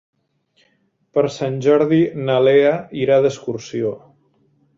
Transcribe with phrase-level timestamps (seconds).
[1.17, 1.99] Per Sant Jordi
[2.31, 3.95] na Lea irà d'excursió.